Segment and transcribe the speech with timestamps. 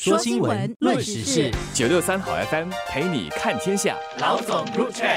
[0.00, 3.96] 说新闻，论时事，九六三好 FM 陪你看天下。
[4.20, 5.08] 老总入场。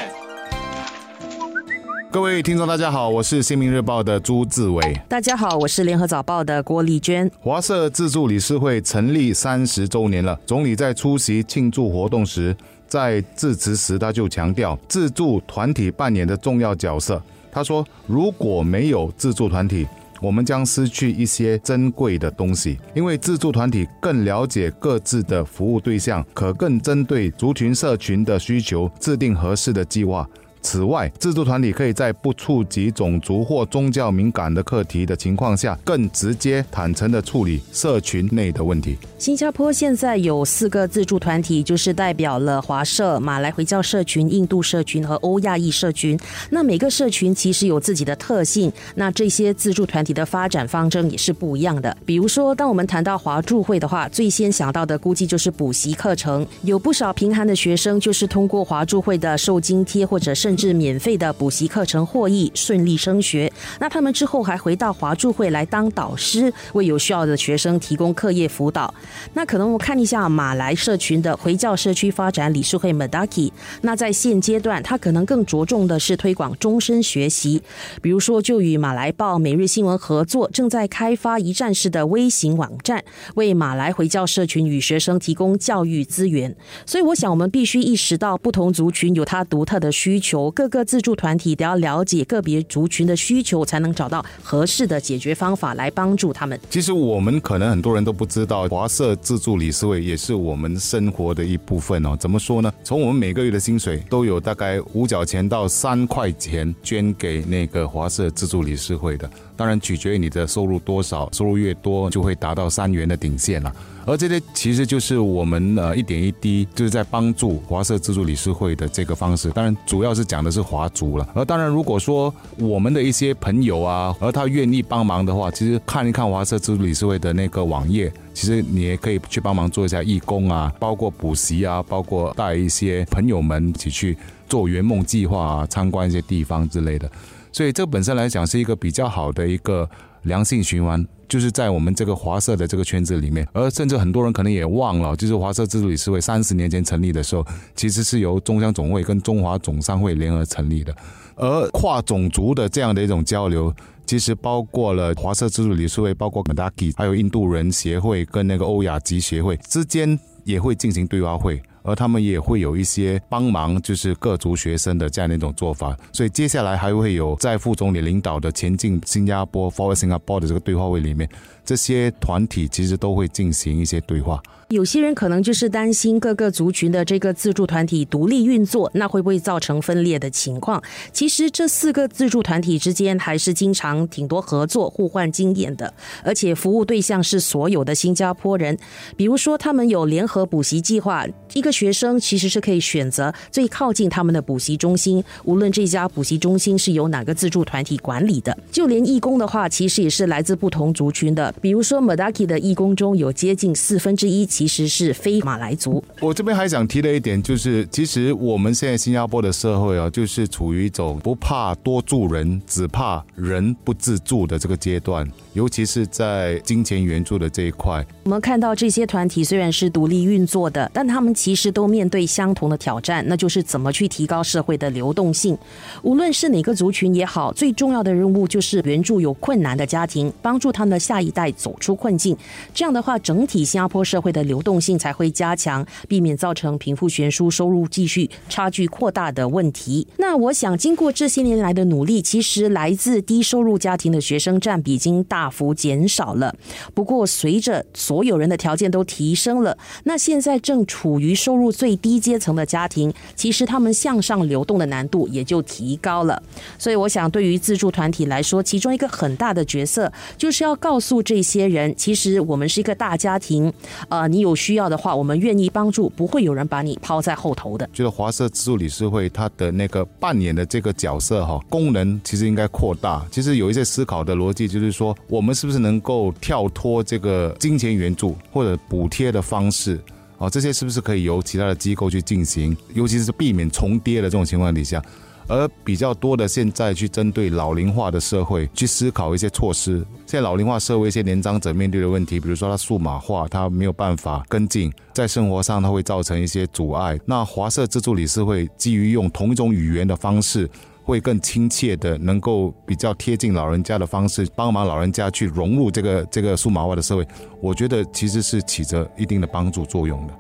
[2.10, 5.00] 各位听众，大家好，我是新民日报的朱志伟。
[5.08, 7.30] 大家好，我是联合早报的郭丽娟。
[7.40, 12.58] 华社自助理事会成立三十周年了，总理在出席庆祝活动时，
[12.88, 17.22] 在致辞时他就强调自助团体扮演的重要角色。
[17.52, 19.86] 他说，如果没有自助团体，
[20.22, 30.30] 我们将失去一些珍贵的东西，因为自助团体更了解各自的服务对象，可更针对族群社群的需求制定合适的计划。
[30.62, 38.96] 此外，自助团体可以在不触及种族或宗教敏感的课题的情况下，更直接、坦诚地处理社群内的问题。
[39.18, 46.18] 新加坡现在有四个自助团体，就是代表了华社、马来回教社群、印度社群和欧亚裔社群。
[46.52, 51.96] 那每个社群其实有自己的特性，那这些自助团体的发展方针也是不一样的。
[52.06, 60.51] 比如说，当我们谈到华助会的话，最先想到的估计就是补习课程，有不少贫寒的学生就是通过华助会的受津贴或者甚。
[60.52, 63.50] 甚至免费的补习课程获益，顺利升学。
[63.80, 68.94] 那他们之后还回到华助会来当导师，为有需要的学生提供课业辅导。
[69.34, 73.50] 那可能我看一下马来社群的回教社区发展理事会 Madaki。
[73.84, 77.62] 那在现阶段，他可能更着重的是推广终身学习，
[78.02, 83.02] 比如说就与马来报、每日新闻合作，正在开发一站式的微型网站，
[83.36, 86.54] 为马来回教社群与学生提供教育资源。
[86.86, 90.41] 所以，我想我们必须意识到，不同族群有它独特的需求。
[90.50, 96.60] 各个自助团体都要了解个别族群的需求，才能找到合适的解决方法来帮助他们。
[96.70, 102.16] 其实我们可能很多人都不知道，华社自助理事会也是我们生活的一部分哦。
[102.18, 102.74] 怎么说呢？
[102.84, 109.30] 从我们每个月的薪水都有大概五角钱到三块钱捐给那个华社自助理事会的。
[109.58, 113.72] 当然取决于你的收入多少，收入越多就会达到三元的顶线了。
[114.06, 119.50] 而这些其实就是我们呃一点一滴就是在帮助华社自助理事会的这个方式。
[119.52, 121.28] 当然主要是讲的是华族了。
[121.34, 137.10] 而当然如果说我们的一些朋友啊，而他愿意帮忙的话，其实看一看华社自助理事会的那个网页，其实你也可以去帮忙做一下义工啊，包括补习啊，包括带一些朋友们一起去做圆梦计划啊，参观一些地方之类的。
[137.52, 139.90] 所以这本身来讲是一个比较好的一个
[140.24, 147.46] 良性循环，就是在我们这个华社的这个圈子里面，而甚至很多人可能也忘了，就是华社自助理事会三十年前成立的时候，
[147.76, 150.96] 其实是由中央总会跟中华总商会联合成立的，
[151.36, 153.74] 而跨种族的这样的一种交流，
[154.06, 161.62] 其实包括了华社自助理事会，包括 Madaki，还有印度人协会跟那个欧亚籍协会之间也会进行对话会。
[161.84, 165.98] 而他们也会有一些帮忙，就是各族学生的这样的一种做法。
[166.12, 171.30] 所以接下来还会有在副总理领导的前进新加坡 （Forward Singapore） 的这个对话会里面，
[171.66, 174.42] 这些团体其实都会进行一些对话。
[174.70, 180.82] 有些人可能就是担心各个族群的这个自助团体独立运作，那会不会造成分裂的情况？
[181.12, 185.94] 其实这四个自助团体之间还是经常挺多合作、互换经验的，
[186.24, 188.78] 而且服务对象是所有的新加坡人。
[189.18, 198.56] 比如说，他们有联合补习计划，一个学生其实是可以选择最靠近他们的补习中心，无论这家补习中心是由哪个自助团体管理的。
[198.72, 201.52] 就连义工的话，其实也是来自不同族群的。
[201.62, 204.42] 比如说，Madaki 的义工中有接近四分之一。
[204.52, 206.04] 其实是非马来族。
[206.20, 215.30] 我这边还想提的一点就是，其实我们现在新加坡的社会啊，就是处于一种不怕多助人，只怕人不自助的这个阶段。
[215.54, 225.56] 尤其是在金钱援助的这一块，我们看到这些团体虽然是独立运作的，但他们其实是都面对相同的挑战，那就是怎么去提高社会的流动性。
[226.02, 232.36] 无论是哪个族群也好，最重要的任务就是援助有困难的家庭，帮助他们的下一代走出困境。
[232.74, 240.08] 这样的话，整体新加坡社会的流动性才会加强，避免造成贫富悬殊、收入继续差距扩大的问题。
[240.18, 245.52] 那我想，经过这些年来的努力，其实来自低收入家庭的学生占比已经大。
[245.52, 246.56] 幅减少了。
[246.94, 256.42] 不过，随着所有人的条件都提升了，那现在正处于收收入最低阶层的家庭，其实他们向上流动的难度也就提高了。
[256.80, 263.74] 所以，我想对于自助团体来说，其中一个很大的角色就是要告诉这些人，其实我们是一个大家庭。
[264.08, 267.90] 呃，你有需要的话，我们愿意帮助，不会有人把你抛在后头的。
[267.92, 273.28] 觉得华社自助理事会它的那个扮演的这个角色哈，功能其实应该扩大。
[273.30, 275.14] 其实有一些思考的逻辑，就是说。
[275.28, 280.00] 我们是不是能够跳脱这个金钱援助或者补贴的方式
[280.42, 280.50] 啊？
[280.50, 282.76] 这些是不是可以由其他的机构去进行？
[282.94, 285.02] 尤其是避免重叠的这种情况底下，
[285.48, 289.98] 而比较多的现在去针对老龄化的社会去思考一些措施。
[290.26, 297.20] 现在老龄化社会一些年长者面对的问题，比如说他数码化，他没有办法跟进，在生活上他会造成一些阻碍。
[297.26, 300.70] 那华社自助理事会基于用同一种语言的方式。
[301.04, 307.28] 会更亲切的，能够比较贴近老人家的方式，帮忙老人家去融入这个这个数码化的社会，
[307.60, 310.34] 我觉得其实是起着一定的帮助作用的。